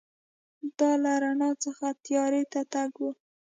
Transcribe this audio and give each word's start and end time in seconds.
دا 0.79 0.91
له 1.03 1.13
رڼا 1.23 1.51
څخه 1.63 1.87
تیارې 2.05 2.43
ته 2.51 2.61
تګ 2.73 2.91
و. 3.01 3.03